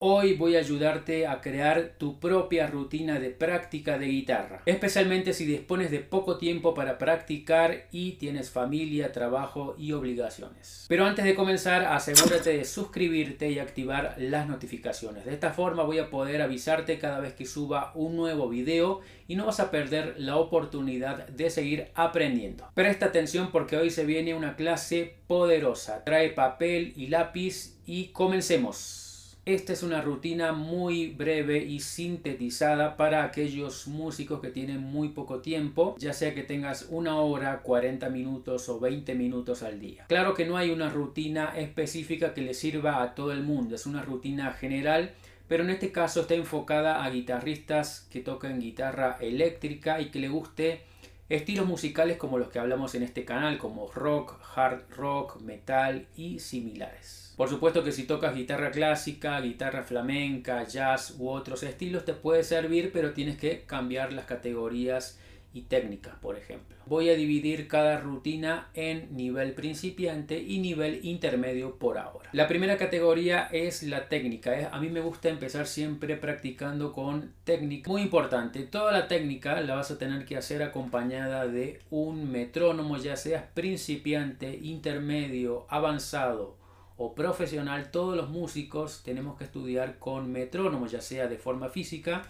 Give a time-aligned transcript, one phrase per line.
[0.00, 5.44] Hoy voy a ayudarte a crear tu propia rutina de práctica de guitarra, especialmente si
[5.44, 10.86] dispones de poco tiempo para practicar y tienes familia, trabajo y obligaciones.
[10.88, 15.24] Pero antes de comenzar, asegúrate de suscribirte y activar las notificaciones.
[15.24, 19.34] De esta forma voy a poder avisarte cada vez que suba un nuevo video y
[19.34, 22.70] no vas a perder la oportunidad de seguir aprendiendo.
[22.72, 26.04] Presta atención porque hoy se viene una clase poderosa.
[26.04, 29.07] Trae papel y lápiz y comencemos.
[29.48, 35.40] Esta es una rutina muy breve y sintetizada para aquellos músicos que tienen muy poco
[35.40, 40.04] tiempo, ya sea que tengas una hora, 40 minutos o 20 minutos al día.
[40.06, 43.86] Claro que no hay una rutina específica que le sirva a todo el mundo, es
[43.86, 45.12] una rutina general
[45.48, 50.28] pero en este caso está enfocada a guitarristas que tocan guitarra eléctrica y que le
[50.28, 50.82] guste
[51.30, 56.38] estilos musicales como los que hablamos en este canal, como rock, hard rock, metal y
[56.38, 57.27] similares.
[57.38, 62.42] Por supuesto que si tocas guitarra clásica, guitarra flamenca, jazz u otros estilos te puede
[62.42, 65.20] servir, pero tienes que cambiar las categorías
[65.54, 66.76] y técnicas, por ejemplo.
[66.86, 72.28] Voy a dividir cada rutina en nivel principiante y nivel intermedio por ahora.
[72.32, 74.70] La primera categoría es la técnica.
[74.72, 77.88] A mí me gusta empezar siempre practicando con técnica.
[77.88, 82.96] Muy importante, toda la técnica la vas a tener que hacer acompañada de un metrónomo,
[82.96, 86.57] ya seas principiante, intermedio, avanzado
[86.98, 92.24] o profesional, todos los músicos tenemos que estudiar con metrónomo, ya sea de forma física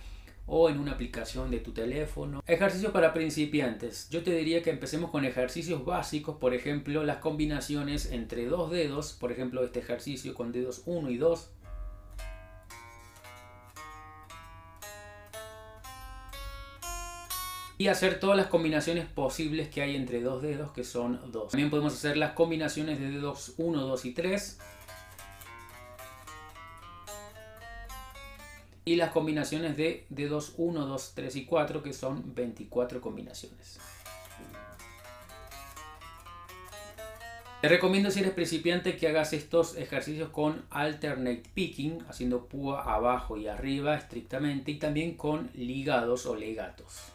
[0.47, 2.43] o en una aplicación de tu teléfono.
[2.47, 4.09] Ejercicios para principiantes.
[4.11, 9.13] Yo te diría que empecemos con ejercicios básicos, por ejemplo, las combinaciones entre dos dedos,
[9.13, 11.51] por ejemplo, este ejercicio con dedos 1 y 2
[17.81, 21.53] y hacer todas las combinaciones posibles que hay entre dos dedos que son dos.
[21.53, 24.59] También podemos hacer las combinaciones de dedos 1, 2 y 3.
[28.85, 33.79] Y las combinaciones de dedos 1, 2, 3 y 4 que son 24 combinaciones.
[37.61, 43.37] Te recomiendo si eres principiante que hagas estos ejercicios con alternate picking, haciendo púa abajo
[43.37, 47.13] y arriba estrictamente, y también con ligados o legatos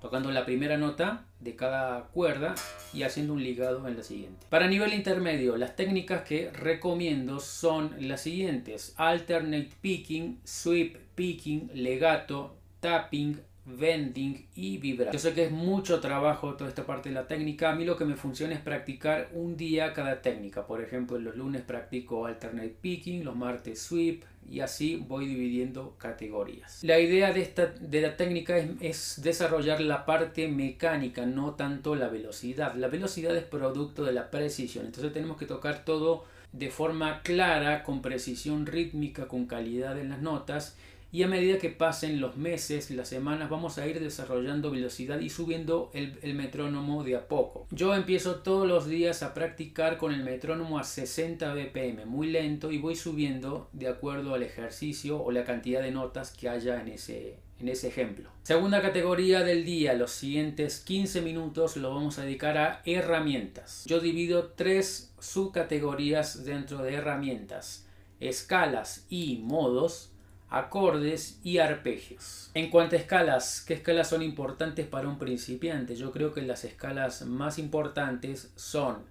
[0.00, 2.54] tocando la primera nota de cada cuerda
[2.92, 4.46] y haciendo un ligado en la siguiente.
[4.48, 12.56] Para nivel intermedio, las técnicas que recomiendo son las siguientes: alternate picking, sweep picking, legato,
[12.80, 15.12] tapping, bending y vibrato.
[15.12, 17.70] Yo sé que es mucho trabajo toda esta parte de la técnica.
[17.70, 20.66] A mí lo que me funciona es practicar un día cada técnica.
[20.66, 26.82] Por ejemplo, los lunes practico alternate picking, los martes sweep y así voy dividiendo categorías.
[26.82, 31.94] La idea de, esta, de la técnica es, es desarrollar la parte mecánica, no tanto
[31.94, 32.74] la velocidad.
[32.74, 34.86] La velocidad es producto de la precisión.
[34.86, 40.20] Entonces tenemos que tocar todo de forma clara, con precisión rítmica, con calidad en las
[40.20, 40.76] notas
[41.12, 45.28] y a medida que pasen los meses, las semanas, vamos a ir desarrollando velocidad y
[45.28, 47.66] subiendo el, metrónomo de a poco.
[47.70, 52.70] Yo empiezo todos los días a practicar con el metrónomo a 60 bpm, muy lento,
[52.70, 56.88] y voy subiendo de acuerdo al ejercicio o la cantidad de notas que haya en
[56.88, 58.30] ese, en ese ejemplo.
[58.44, 63.84] Segunda categoría del día, los siguientes 15 minutos lo vamos a dedicar a herramientas.
[63.86, 67.86] Yo divido tres subcategorías dentro de herramientas,
[68.20, 70.12] escalas y modos
[70.50, 72.50] acordes y arpegios.
[72.54, 75.94] En cuanto a escalas, ¿qué escalas son importantes para un principiante?
[75.94, 79.04] Yo creo que las escalas más importantes son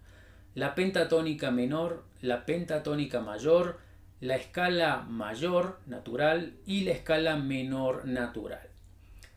[0.53, 3.79] la pentatónica menor, la pentatónica mayor,
[4.19, 8.67] la escala mayor natural y la escala menor natural.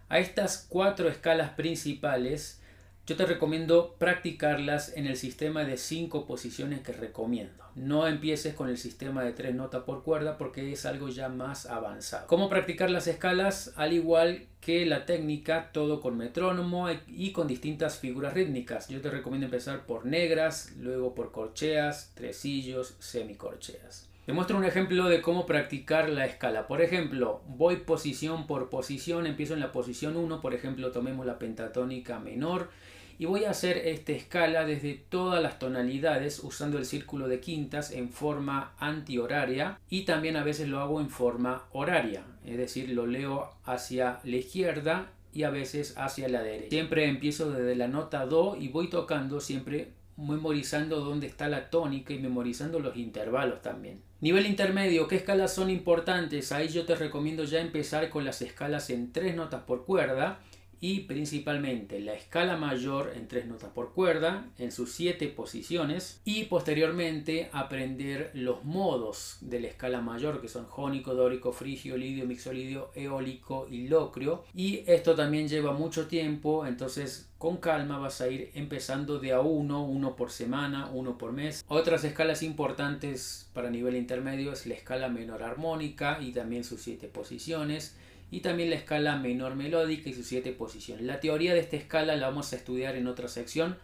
[0.08, 2.61] A estas cuatro escalas principales
[3.04, 7.64] yo te recomiendo practicarlas en el sistema de cinco posiciones que recomiendo.
[7.74, 11.66] No empieces con el sistema de tres notas por cuerda porque es algo ya más
[11.66, 12.28] avanzado.
[12.28, 13.72] ¿Cómo practicar las escalas?
[13.76, 18.88] Al igual que la técnica, todo con metrónomo y con distintas figuras rítmicas.
[18.88, 24.08] Yo te recomiendo empezar por negras, luego por corcheas, tresillos, semicorcheas.
[24.26, 26.68] Te muestro un ejemplo de cómo practicar la escala.
[26.68, 31.40] Por ejemplo, voy posición por posición, empiezo en la posición 1, por ejemplo, tomemos la
[31.40, 32.68] pentatónica menor
[33.18, 37.90] y voy a hacer esta escala desde todas las tonalidades usando el círculo de quintas
[37.90, 43.06] en forma antihoraria y también a veces lo hago en forma horaria, es decir, lo
[43.06, 46.70] leo hacia la izquierda y a veces hacia la derecha.
[46.70, 52.12] Siempre empiezo desde la nota Do y voy tocando siempre memorizando dónde está la tónica
[52.12, 54.02] y memorizando los intervalos también.
[54.20, 56.52] Nivel intermedio, ¿qué escalas son importantes?
[56.52, 60.38] Ahí yo te recomiendo ya empezar con las escalas en tres notas por cuerda
[60.82, 66.46] y principalmente la escala mayor en tres notas por cuerda en sus siete posiciones y
[66.46, 72.90] posteriormente aprender los modos de la escala mayor que son jónico, dórico, frigio, lidio, mixolidio,
[72.96, 78.50] eólico y locrio y esto también lleva mucho tiempo entonces con calma vas a ir
[78.54, 81.64] empezando de a uno, uno por semana, uno por mes.
[81.66, 87.08] Otras escalas importantes para nivel intermedio es la escala menor armónica y también sus siete
[87.08, 87.96] posiciones
[88.32, 91.04] y también la escala menor melódica y sus siete posiciones.
[91.04, 93.76] La teoría de esta escala la vamos a estudiar en otra sección.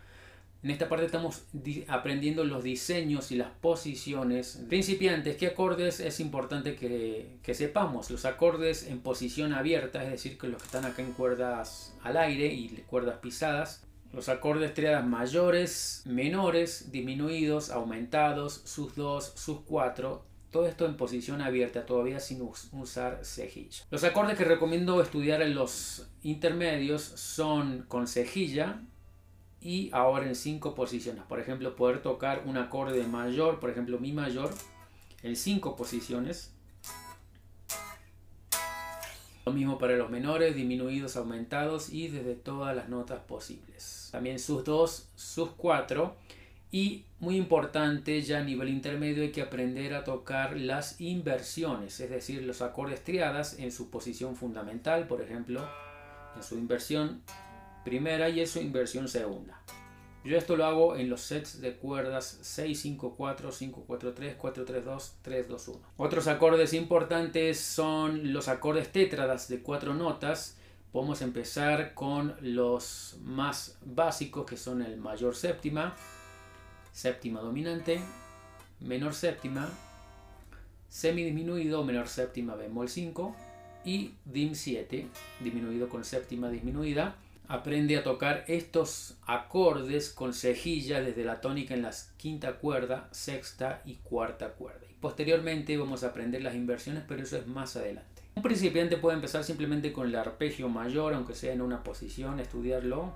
[0.62, 1.43] En esta parte estamos
[1.87, 4.65] aprendiendo los diseños y las posiciones.
[4.67, 8.11] Principiantes, ¿qué acordes es importante que, sepamos?
[8.11, 12.17] Los acordes en posición abierta, es decir, que los que están acá en cuerdas al
[12.17, 13.85] aire y cuerdas pisadas.
[14.15, 21.43] Los acordes triadas mayores, menores, disminuidos, aumentados, sus 2, sus 4, todo esto en posición
[21.43, 22.43] abierta, todavía sin
[22.73, 23.85] usar cejilla.
[23.91, 28.81] Los acordes que recomiendo estudiar en los intermedios son con cejilla
[29.61, 31.25] y ahora en cinco posiciones.
[31.25, 34.50] Por ejemplo, poder tocar un acorde mayor, por ejemplo, mi mayor,
[35.23, 36.53] en cinco posiciones.
[39.45, 44.09] Lo mismo para los menores, disminuidos, aumentados y desde todas las notas posibles.
[44.12, 46.17] También sus dos, sus cuatro
[46.70, 52.11] y muy importante, ya a nivel intermedio hay que aprender a tocar las inversiones, es
[52.11, 55.69] decir, los acordes triadas en su posición fundamental, por ejemplo,
[56.37, 57.23] en su inversión
[57.85, 59.62] primera y en su inversión segunda.
[60.25, 64.37] Yo esto lo hago en los sets de cuerdas 6, 5, 4, 5, 4, 3,
[64.37, 65.81] 4, 3, 2, 3, 2, 1.
[65.97, 70.59] Otros acordes importantes son los acordes tétradas de cuatro notas.
[70.93, 75.94] Podemos empezar con los más básicos que son el mayor séptima,
[76.93, 78.00] séptima dominante,
[78.81, 79.69] menor séptima,
[80.88, 83.37] semidisminuido, menor séptima bemol 5
[83.85, 85.08] y dim 7,
[85.40, 87.17] disminuido con séptima disminuida.
[87.46, 93.81] Aprende a tocar estos acordes con cejilla desde la tónica en la quinta cuerda, sexta
[93.87, 94.87] y cuarta cuerda.
[94.90, 98.23] Y posteriormente vamos a aprender las inversiones, pero eso es más adelante.
[98.35, 103.14] Un principiante puede empezar simplemente con el arpegio mayor, aunque sea en una posición, estudiarlo.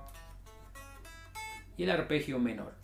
[1.77, 2.82] Y el arpegio menor.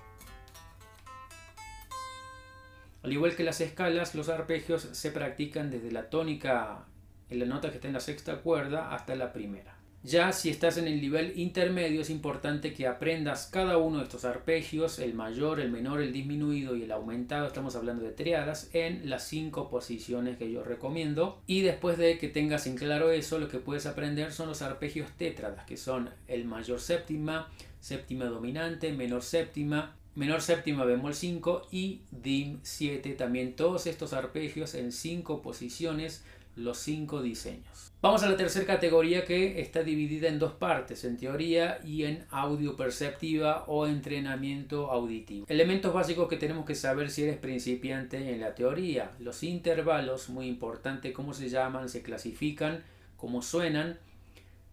[3.03, 6.85] Al igual que las escalas, los arpegios se practican desde la tónica
[7.29, 9.79] en la nota que está en la sexta cuerda hasta la primera.
[10.01, 14.23] Ya si estás en el nivel intermedio es importante que aprendas cada uno de estos
[14.23, 19.09] arpegios, el mayor, el menor, el disminuido y el aumentado, estamos hablando de triadas, en
[19.09, 21.41] las cinco posiciones que yo recomiendo.
[21.47, 25.11] Y después de que tengas en claro eso, lo que puedes aprender son los arpegios
[25.17, 27.49] tétradas, que son el mayor séptima,
[27.81, 34.75] séptima dominante, menor séptima, menor séptima bemol 5 y dim 7 también todos estos arpegios
[34.75, 36.23] en 5 posiciones
[36.55, 37.91] los 5 diseños.
[38.01, 42.25] Vamos a la tercera categoría que está dividida en dos partes en teoría y en
[42.29, 45.45] audio perceptiva o entrenamiento auditivo.
[45.49, 49.11] Elementos básicos que tenemos que saber si eres principiante en la teoría.
[49.19, 52.83] Los intervalos muy importante cómo se llaman se clasifican
[53.17, 53.99] cómo suenan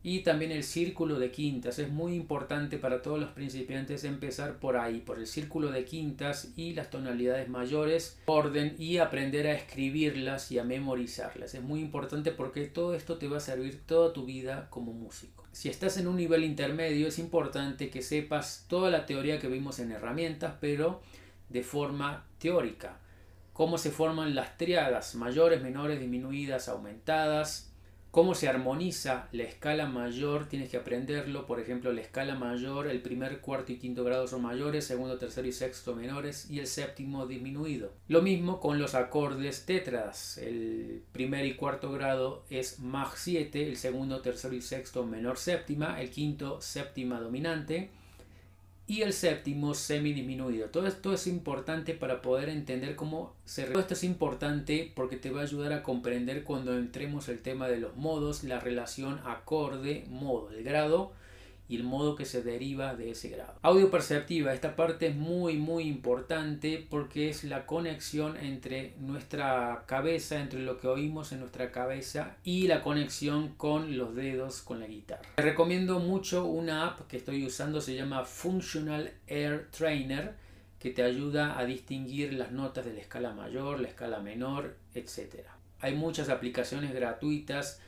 [0.07, 1.81] y también el círculo de quintas.
[1.81, 6.53] Es muy importante para todos los principiantes empezar por ahí, por el círculo de quintas
[6.55, 11.57] y las tonalidades mayores, orden y aprender a escribirlas y a memorizarlas.
[11.57, 15.43] Es muy importante porque todo esto te va a servir toda tu vida como músico.
[15.51, 19.81] Si estás en un nivel intermedio es importante que sepas toda la teoría que vimos
[19.81, 21.03] en herramientas, pero
[21.49, 23.01] de forma teórica.
[23.53, 27.73] Cómo se forman las triadas, mayores, menores, disminuidas, aumentadas,
[28.17, 33.03] cómo se armoniza la escala mayor, tienes que aprenderlo, por ejemplo, la escala mayor, el
[33.03, 37.27] primer, cuarto y quinto grado son mayores, segundo, tercero y sexto menores y el séptimo
[37.27, 37.93] disminuido.
[38.09, 43.77] Lo mismo con los acordes tétradas, el primer y cuarto grado es Maj 7, el
[43.77, 47.91] segundo, tercero y sexto menor séptima, el quinto séptima dominante,
[48.87, 50.69] y el séptimo semidisminuido.
[50.69, 53.65] Todo esto es importante para poder entender cómo se...
[53.65, 57.69] Todo esto es importante porque te va a ayudar a comprender cuando entremos el tema
[57.69, 61.13] de los modos, la relación acorde-modo, el grado
[61.69, 63.55] y el modo que se deriva de ese grado.
[63.63, 70.41] Audio perceptiva, esta parte es muy muy importante porque es la conexión entre nuestra cabeza,
[70.41, 74.87] entre lo que oímos en nuestra cabeza y la conexión con los dedos con la
[74.87, 75.29] guitarra.
[75.37, 80.35] Te recomiendo mucho una app que estoy usando, se llama Functional Air Trainer
[80.79, 85.47] que te ayuda a distinguir las notas de la escala mayor, la escala menor, etc.
[85.81, 87.81] Hay muchas aplicaciones gratuitas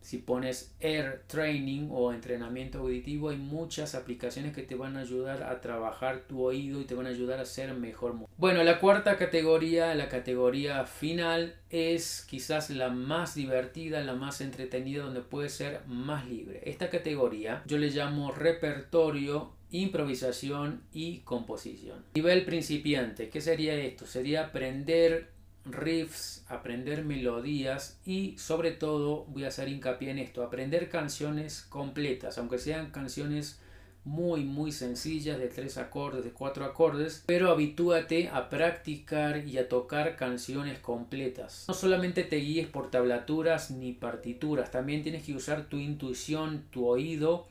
[0.00, 5.42] si pones Air Training o entrenamiento auditivo, hay muchas aplicaciones que te van a ayudar
[5.42, 8.14] a trabajar tu oído y te van a ayudar a ser mejor.
[8.36, 15.04] Bueno, la cuarta categoría, la categoría final, es quizás la más divertida, la más entretenida,
[15.04, 16.62] donde puedes ser más libre.
[16.64, 22.04] Esta categoría yo le llamo repertorio improvisación y composición.
[22.14, 24.06] Nivel principiante, ¿qué sería esto?
[24.06, 25.28] Sería aprender
[25.64, 32.38] riffs, aprender melodías y sobre todo voy a hacer hincapié en esto, aprender canciones completas,
[32.38, 33.60] aunque sean canciones
[34.04, 39.68] muy muy sencillas de tres acordes, de cuatro acordes, pero habitúate a practicar y a
[39.68, 41.66] tocar canciones completas.
[41.68, 46.86] No solamente te guíes por tablaturas ni partituras, también tienes que usar tu intuición, tu
[46.86, 47.46] oído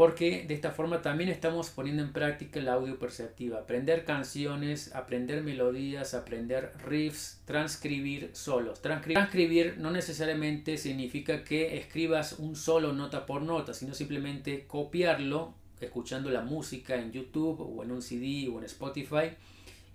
[0.00, 5.42] porque de esta forma también estamos poniendo en práctica el audio perceptiva, aprender canciones, aprender
[5.42, 8.80] melodías, aprender riffs, transcribir solos.
[8.80, 15.52] Transcribir no necesariamente significa que escribas un solo nota por nota, sino simplemente copiarlo
[15.82, 19.36] escuchando la música en YouTube o en un CD o en Spotify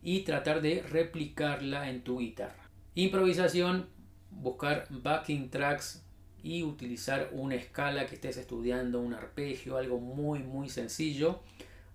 [0.03, 2.69] y tratar de replicarla en tu guitarra.
[2.93, 3.87] Improvisación,
[4.29, 6.04] buscar backing tracks
[6.45, 11.39] y utilizar una escala que estés estudiando, un arpegio, algo muy muy sencillo.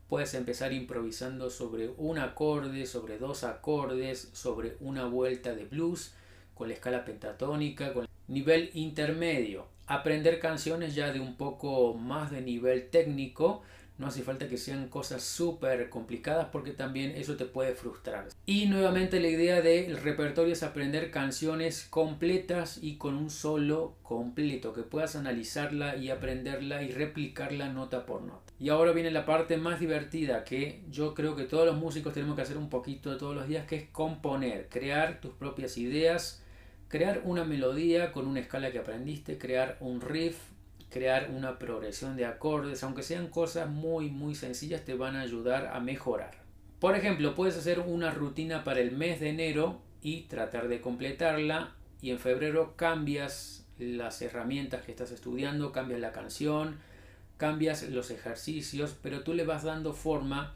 [0.09, 6.15] Puedes empezar improvisando sobre un acorde, sobre dos acordes, sobre una vuelta de blues,
[6.55, 9.67] con la escala pentatónica, con nivel intermedio.
[9.87, 13.63] Aprender canciones ya de un poco más de nivel técnico,
[14.01, 18.29] no hace falta que sean cosas súper complicadas porque también eso te puede frustrar.
[18.47, 24.73] Y nuevamente la idea del repertorio es aprender canciones completas y con un solo completo,
[24.73, 28.51] que puedas analizarla y aprenderla y replicarla nota por nota.
[28.59, 32.37] Y ahora viene la parte más divertida que yo creo que todos los músicos tenemos
[32.37, 36.43] que hacer un poquito de todos los días, que es componer, crear tus propias ideas,
[36.89, 40.39] crear una melodía con una escala que aprendiste, crear un riff,
[40.91, 45.71] crear una progresión de acordes, aunque sean cosas muy muy sencillas, te van a ayudar
[45.73, 46.33] a mejorar.
[46.81, 51.73] Por ejemplo, puedes hacer una rutina para el mes de enero y tratar de completarla
[52.01, 56.79] y en febrero cambias las herramientas que estás estudiando, cambias la canción,
[57.37, 60.55] cambias los ejercicios, pero tú le vas dando forma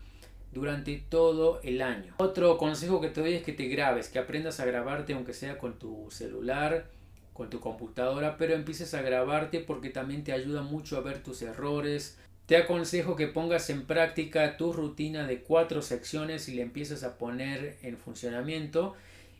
[0.52, 2.14] durante todo el año.
[2.18, 5.58] Otro consejo que te doy es que te grabes, que aprendas a grabarte aunque sea
[5.58, 6.86] con tu celular
[7.34, 11.42] con tu computadora, pero empieces a grabarte porque también te ayuda mucho a ver tus
[11.42, 12.16] errores.
[12.46, 17.18] Te aconsejo que pongas en práctica tu rutina de cuatro secciones y le empieces a
[17.18, 18.94] poner en funcionamiento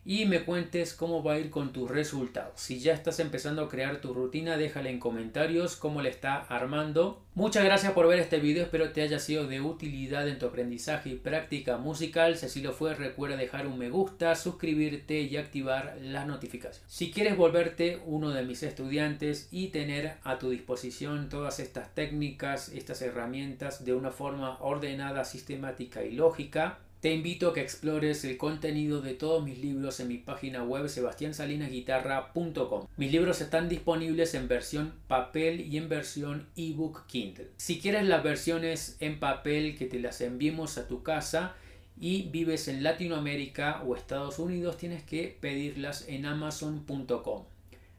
[0.05, 2.61] y me cuentes cómo va a ir con tus resultados.
[2.61, 7.23] Si ya estás empezando a crear tu rutina, déjale en comentarios cómo le está armando.
[7.35, 11.11] Muchas gracias por ver este video, espero te haya sido de utilidad en tu aprendizaje
[11.11, 12.37] y práctica musical.
[12.37, 16.91] Si así lo fue, recuerda dejar un me gusta, suscribirte y activar las notificaciones.
[16.91, 22.69] Si quieres volverte uno de mis estudiantes y tener a tu disposición todas estas técnicas,
[22.69, 28.39] estas herramientas de una forma ordenada, sistemática y lógica, te invito a que explores el
[28.39, 32.87] contenido de todos mis libros en mi página web sebastiansalinasguitarra.com.
[32.97, 37.49] Mis libros están disponibles en versión papel y en versión ebook Kindle.
[37.59, 41.55] Si quieres las versiones en papel que te las enviemos a tu casa
[42.01, 47.45] y vives en Latinoamérica o Estados Unidos, tienes que pedirlas en amazon.com.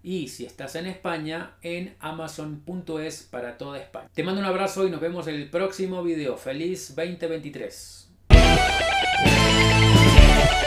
[0.01, 4.09] Y si estás en España, en amazon.es para toda España.
[4.15, 6.37] Te mando un abrazo y nos vemos en el próximo video.
[6.37, 8.04] Feliz 2023.
[8.57, 8.71] Thank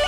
[0.02, 0.07] you.